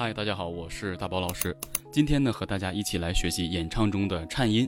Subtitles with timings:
[0.00, 1.56] 嗨，大家好，我是大宝老师。
[1.90, 4.64] 今天呢，和大家一起来学习演唱中的颤音。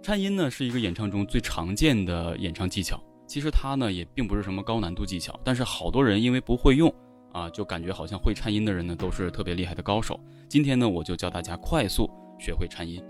[0.00, 3.02] 颤音呢，是一个演唱中最常见的演唱技巧。
[3.26, 6.88] 其实它呢，也并不是什么高难度技巧，但是好多人因为不会用
[7.32, 10.20] 啊，就感觉好像会颤音的人呢都是特别厉害的高手。
[10.48, 12.08] 今天呢，我就教大家快速
[12.38, 13.02] 学会颤音。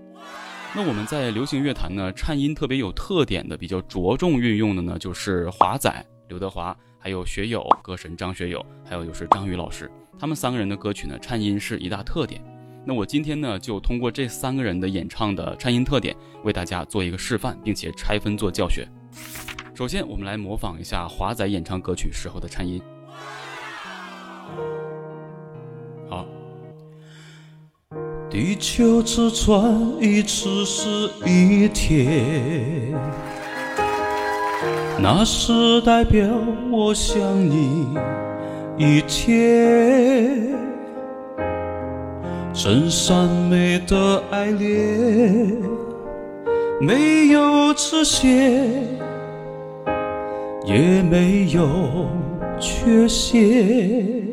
[0.74, 6.74] 那我们在流行乐坛呢，颤音特别有特点的、比较着重运用的呢，就是华仔刘德华。
[7.00, 9.88] 还有学友歌神张学友，还有就是张宇老师，
[10.18, 12.42] 他们三个人的歌曲呢，颤音是一大特点。
[12.84, 18.88] 那我今天呢，就通过这三个人的演唱的颤音特点，为大家做一个示范，并且拆分做教学。
[19.74, 22.82] 首先，我们来模仿一下华仔演唱歌曲时候的颤音。
[26.08, 26.26] 好，
[28.28, 29.62] 地球只转
[30.00, 32.92] 一次是一天。
[35.00, 36.28] 那是代表
[36.72, 37.86] 我想你
[38.80, 40.56] 一天，
[42.54, 45.60] 真善美的爱恋，
[46.80, 48.70] 没有实现，
[50.64, 52.06] 也没有
[52.60, 54.24] 缺陷。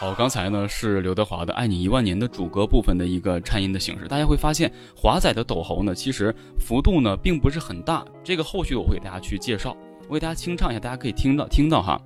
[0.00, 4.08] 好，刚才呢是刘德华的《爱你一万年》的主歌部分的一个颤音的形式。
[4.08, 8.04] 大家会发现，华仔的抖喉呢，其实幅度呢并不是很大。
[8.24, 9.76] 这个后续我会给大家去介绍，
[10.08, 12.00] 我给大家清唱一下，大家可以听到听到哈。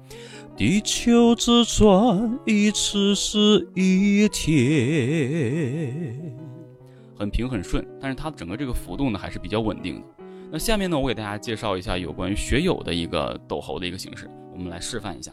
[0.56, 5.94] 地球只转一次是一天，
[7.16, 10.06] 很平很顺，但是它整个这个幅度呢还是比较稳定的。
[10.50, 15.30] 那下面呢，我给大家介绍一下有关于学友的一个抖喉的一个形式，我们来示范一下。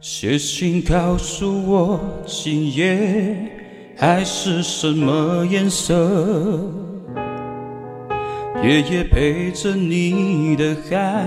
[0.00, 6.91] 写信告诉我，今夜海是什么颜色？
[8.62, 11.26] 夜夜陪着你的海，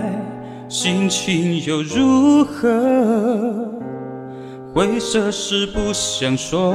[0.69, 3.69] 心情又如何？
[4.73, 6.73] 灰色是不想说，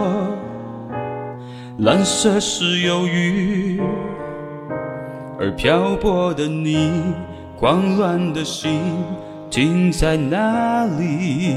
[1.78, 3.80] 蓝色是忧郁，
[5.38, 7.14] 而漂泊的你，
[7.56, 8.82] 慌乱的心。
[9.50, 11.56] 停在哪里？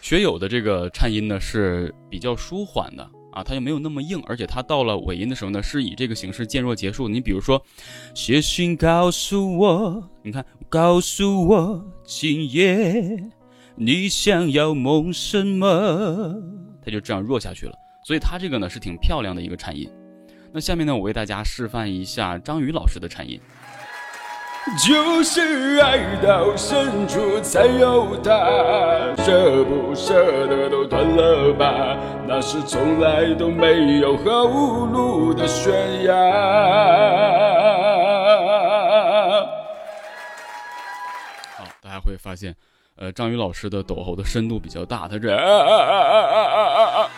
[0.00, 7.06] 学友的这个颤音呢是比较舒缓的啊，它就没有那么硬，而且它到了尾音的时候呢，是以这个形式渐弱结束。
[7.06, 7.62] 你比如说，
[8.14, 13.22] 写信告诉我，你看，告诉我今夜
[13.74, 16.34] 你想要梦什么？
[16.82, 17.74] 它就这样弱下去了。
[18.06, 19.86] 所以它这个呢是挺漂亮的一个颤音。
[20.50, 23.38] 那下面呢，我为大家示范一下张宇老师的颤音。
[24.74, 28.30] 就是爱到深处才有他，
[29.24, 31.96] 舍不舍得都断了吧，
[32.26, 36.12] 那是从来都没有后路的悬崖。
[41.56, 42.54] 好，大家会发现，
[42.96, 47.10] 呃，张宇老师的抖喉的深度比较大，他这啊啊啊啊啊啊啊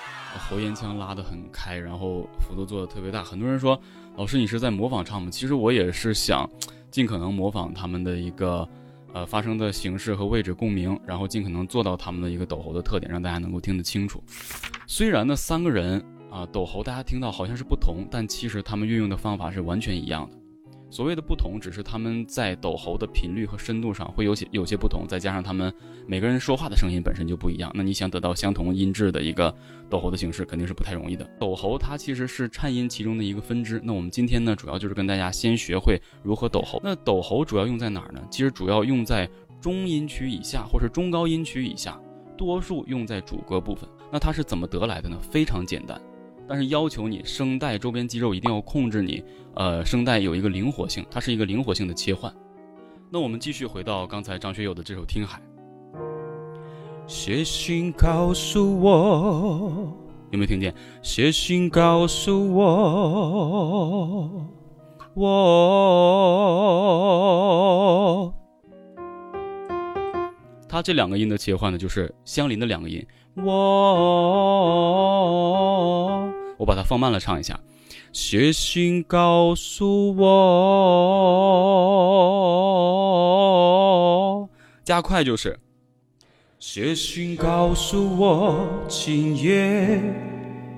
[0.48, 3.22] 喉咽腔拉得很开，然后幅度做的特别大。
[3.22, 3.78] 很多人说，
[4.16, 5.28] 老师你是在模仿唱吗？
[5.30, 6.48] 其实我也是想。
[6.90, 8.66] 尽可能模仿他们的一个，
[9.12, 14.24] 呃，发声的形式和位置共鸣，然后尽可能做到他们的一个抖喉的特点，让大家能够听得清楚。
[14.88, 20.36] 虽然呢，三个人啊抖喉，大家听到好像是不同，但其实他们运用的方法是完全一样的。
[20.90, 25.72] 所谓的不同，只是他们在抖喉的频率和深度上会有些有些不同，再加上他们
[26.06, 27.70] 每个人说话的声音本身就不一样。
[27.74, 29.54] 那你想得到相同音质的一个
[29.90, 31.28] 抖喉的形式，肯定是不太容易的。
[31.38, 33.80] 抖喉它其实是颤音其中的一个分支。
[33.84, 36.80] 那我们今天呢，主要就是跟大家先学会如何抖喉。
[36.82, 38.20] 那抖喉主要用在哪儿呢？
[38.30, 39.28] 其实主要用在
[39.60, 42.00] 中音区以下或是中高音区以下，
[42.36, 43.86] 多数用在主歌部分。
[44.10, 45.18] 那它是怎么得来的呢？
[45.30, 46.00] 非常简单。
[46.48, 49.22] 但是要求你声带周边肌肉一定要控制你，
[49.54, 52.34] 呃，声带有一个灵活性，它是一个灵活性的切换。
[53.10, 55.42] 那我们继续回到刚才张学友的这首《听海》，
[57.06, 59.94] 写信告诉我，
[60.30, 60.74] 有没有听见？
[61.02, 64.46] 写信告诉我，
[65.12, 65.24] 我，
[70.66, 73.06] 它这两个音的切换呢，就是相邻的两个音，
[73.36, 73.44] 我。
[76.58, 77.58] 我把它放慢了，唱一下。
[78.12, 80.26] 写信告诉我，
[84.84, 85.58] 加快就是。
[86.58, 90.00] 写信告诉我，今夜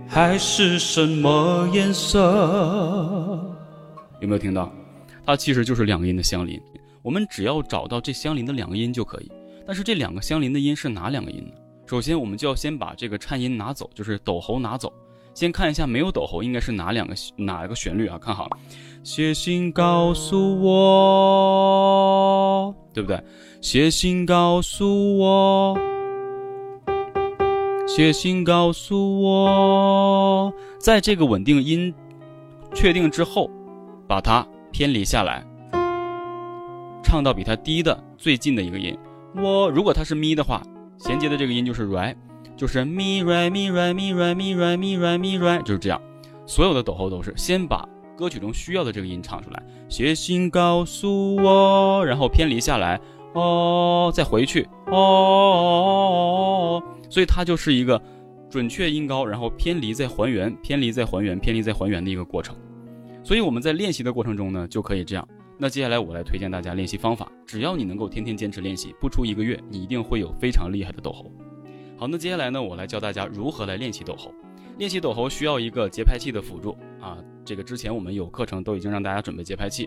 [0.06, 2.18] 还是什么颜色？
[4.20, 4.70] 有没有听到？
[5.24, 6.60] 它其实就是两个音的相邻。
[7.02, 9.32] 我们只要找到这相邻的两个音就可以。
[9.66, 11.52] 但是这两个相邻的音是哪两个音呢？
[11.86, 14.92] 首先，我们就要先把这个颤音拿走，就是抖喉拿走。
[15.40, 18.18] 先看一下没有抖喉应该是哪两个哪一个旋律啊？
[18.18, 18.46] 看好，
[19.02, 21.96] 写信告诉我。
[22.92, 23.18] 对不对？
[23.62, 25.78] 写信告诉我，
[27.88, 31.94] 写信告诉我，在这个稳定音
[32.74, 33.50] 确定之后，
[34.06, 35.42] 把它偏离下来，
[37.02, 38.94] 唱到比它低的最近的一个音。
[39.36, 40.62] 我如果它是咪的话，
[40.98, 42.14] 衔接的这个音就是 re，
[42.60, 45.98] 就是咪 re 咪 re 咪 re 咪 re 咪 re 咪 re，就是这样。
[46.44, 53.00] 所有的抖喉都是先把歌曲中需要的这个音唱出来，写信告诉我，然后偏离下来，
[53.32, 57.98] 哦，再回去，哦，所以它就是一个
[58.50, 62.54] 准确音高，然后偏离再还原，偏离再还原，偏离再还原的一个过程。
[63.24, 65.26] 所以我们在练习的过程中呢，就可以这样。
[65.56, 71.32] 那接下来我来推荐大家练习方法，只要你能够天天坚持练习，不出一个月，你一定会有非常厉害的抖喉。
[72.00, 74.32] 好，那接下来呢，我来教大家如何来练习抖喉。
[74.78, 79.86] 练习抖喉需要一个节拍器的辅助啊，这个之前我们有课程都已经让大家准备节拍器。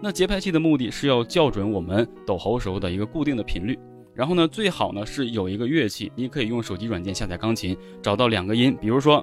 [0.00, 3.78] 那节拍器的目的是要校准我们抖喉时候的一个固定的频率。
[4.14, 9.22] 然后呢，最好呢是有一个乐器，你可以用手机软件下载钢琴，找到两个音，比如说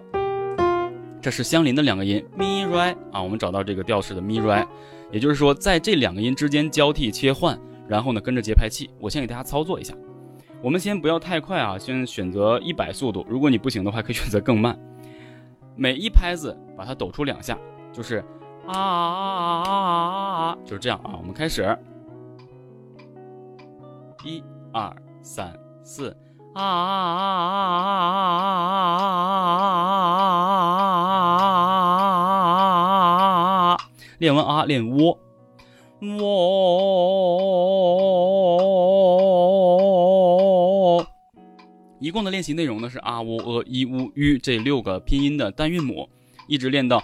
[1.19, 4.63] 这是相邻的两个音咪 re 啊，我们找到这个调式的咪 re，
[5.11, 9.95] 也就是说在这两个音之间交替切换，然后呢跟着节拍器，我先给大家操作一下。
[10.67, 14.77] 我们先不要太快啊，先选择一百速度，如果你不行的话，可以选择更慢。
[15.77, 17.57] 每一拍子把它抖出两下，
[17.93, 18.17] 就是
[18.67, 19.71] 啊啊啊啊
[20.49, 21.15] 啊，就是这样啊。
[21.17, 21.63] 我们开始，
[24.25, 24.43] 一
[24.73, 26.09] 二三四
[26.53, 26.75] 啊啊啊
[27.79, 28.27] 啊
[31.15, 31.47] 啊
[33.71, 33.77] 啊啊！
[34.19, 35.17] 练完啊，练喔，
[36.19, 37.96] 喔。
[42.07, 46.07] 一共的练习内容呢是啊、喔、呃、一、乌、吁这六个拼音的单韵母，
[46.47, 47.03] 一直练到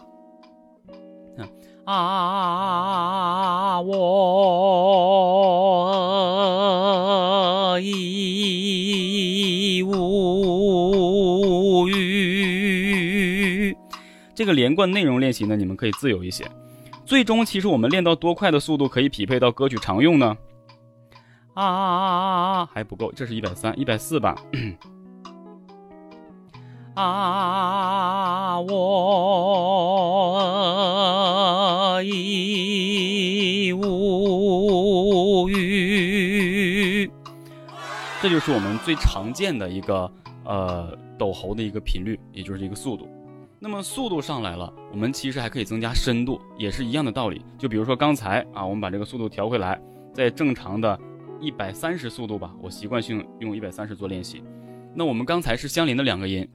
[1.87, 3.81] 啊啊啊啊啊！
[3.81, 3.95] 我
[7.81, 10.78] 一无
[14.39, 16.49] 这个连贯内容练习呢，你们可以自由一些。
[17.05, 20.37] 最终，其实我们练到多快的速度可以匹配到歌曲常用呢？
[21.55, 22.69] 啊啊啊啊啊！
[22.73, 24.37] 还不够，这是一百三、一百四吧？
[26.95, 28.71] 啊，我
[32.05, 37.11] 已无语。
[38.23, 40.09] 这就是我们最常见的一个
[40.45, 43.09] 呃抖喉的一个频率，也就是一个速度。
[43.61, 47.45] 那么速度上来了，我们其实还可以增加深度，也是一样的道理。
[47.59, 49.81] 就比如说刚才啊，我们把这个速度调回来，
[50.15, 50.97] 在正常的
[51.41, 54.45] 一百三十速度吧，我习惯性用一百三十做练习。
[54.95, 56.49] 那我们刚才是相邻的两个音。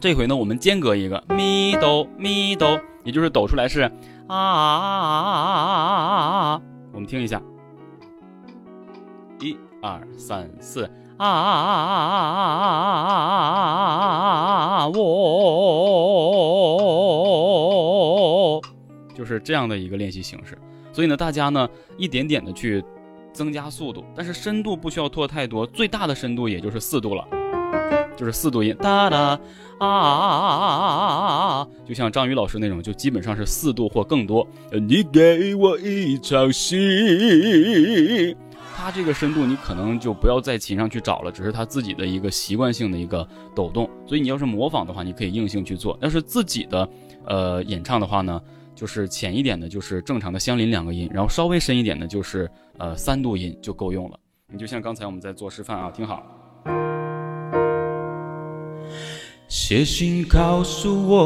[0.00, 3.92] 这回呢，我们间隔一个咪哆咪哆，也就是抖出来是啊
[4.28, 6.60] 啊啊啊啊！
[6.92, 7.40] 我们听一下，
[9.40, 10.84] 一二三四
[11.18, 12.66] 啊啊啊啊
[13.08, 13.24] 啊
[14.54, 14.57] 啊！
[14.94, 15.02] 我
[19.14, 20.58] 就是这样的一个练习形式。
[20.92, 22.82] 所以呢，大家呢一点点的去
[23.32, 27.26] 增加速度，但是深度不需要拖太多，最大的深度也就是四度了。
[28.16, 29.38] 就是四度音，哒哒
[29.78, 30.66] 啊啊啊啊
[31.60, 31.68] 啊！
[31.86, 34.44] 就像张宇老师那种，就基本上是四度或更多。
[34.72, 38.36] 你给我一场戏，
[38.80, 43.90] 他这个深度你可能就不要在琴上去找了，只是他自己的一个习惯性的一个抖动。
[44.06, 46.88] 所以你要是模仿的话，你可以硬性去做；要是自己的
[47.26, 48.40] 呃演唱的话呢，
[48.76, 54.20] 就是浅一点的，就是正常的相邻两个音，然后稍微深一点的，就是呃三度音就够用了。
[54.52, 56.22] 你就像刚才我们在做示范啊，听好。
[59.48, 61.18] 写信告诉我，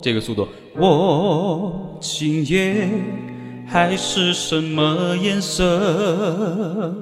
[0.00, 0.46] 这个速度，
[0.76, 2.88] 我今夜
[3.68, 6.94] 还是什么颜色？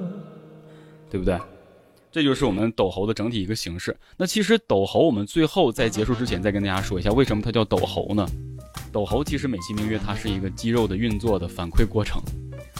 [1.09, 1.39] 对不对？
[2.11, 3.95] 这就是我们斗猴的整体一个形式。
[4.17, 8.27] 那其实斗猴，我们最后在结束之前再跟大家说一下，为什么它叫斗猴呢？
[8.91, 12.21] 斗猴其实美其名曰它是一个肌肉的运作的反馈过程。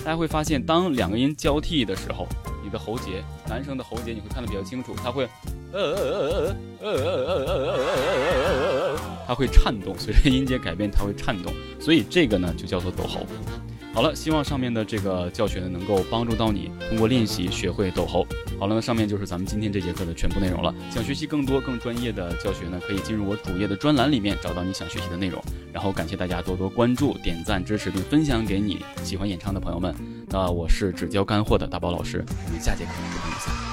[0.04, 2.28] 大家会发现，当两个音交替的时候，
[2.64, 5.28] 你的喉结，男生的喉结你会看得比较清楚，它会，
[5.72, 13.26] 呃呃呃呃呃呃呃呃呃呃，它会颤动，随着音阶改变，它会颤动，所以这个呢就叫做斗猴。
[13.98, 18.24] 好了，希望上面的这个教学呢能够帮助到你，通过练习学会抖猴。
[18.60, 20.72] 好了，那上面就是咱们今天这节课的全部内容了。
[20.92, 25.44] 想学习更多更专业的教学呢，可以进入我主页的专栏里面找到你想学习的内容。
[25.74, 29.96] 然后感谢大家多多关注、点赞、支持并分享给你喜欢演唱的朋友们。
[30.28, 33.67] 那我是只教干货的大宝老师，我们下节课不见不散。